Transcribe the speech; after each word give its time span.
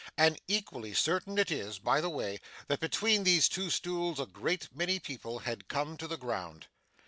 And 0.17 0.41
equally 0.47 0.95
certain 0.95 1.37
it 1.37 1.51
is, 1.51 1.77
by 1.77 2.01
the 2.01 2.09
way, 2.09 2.41
that 2.65 2.79
between 2.79 3.23
these 3.23 3.47
two 3.47 3.69
stools 3.69 4.19
a 4.19 4.25
great 4.25 4.67
many 4.75 4.97
people 4.97 5.37
had 5.37 5.67
come 5.67 5.95
to 5.97 6.07
the 6.07 6.17
ground. 6.17 6.65